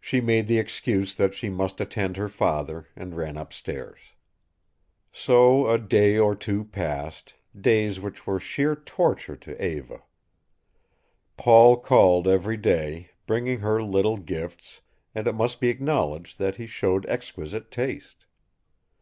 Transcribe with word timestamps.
She 0.00 0.22
made 0.22 0.46
the 0.46 0.56
excuse 0.58 1.14
that 1.16 1.34
she 1.34 1.50
must 1.50 1.82
attend 1.82 2.16
her 2.16 2.30
father, 2.30 2.86
and 2.96 3.14
ran 3.14 3.36
up 3.36 3.52
stairs. 3.52 3.98
So 5.12 5.68
a 5.68 5.76
day 5.78 6.16
or 6.16 6.34
two 6.34 6.64
passed, 6.64 7.34
days 7.54 8.00
which 8.00 8.26
were 8.26 8.40
sheer 8.40 8.74
torture 8.74 9.36
to 9.36 9.62
Eva. 9.62 10.02
Paul 11.36 11.76
called 11.78 12.26
every 12.26 12.56
day, 12.56 13.10
bringing 13.26 13.58
her 13.58 13.82
little 13.82 14.16
gifts, 14.16 14.80
and 15.14 15.26
it 15.26 15.34
must 15.34 15.60
be 15.60 15.68
acknowledged 15.68 16.38
that 16.38 16.56
he 16.56 16.64
showed 16.64 17.04
exquisite 17.04 17.70
taste. 17.70 18.24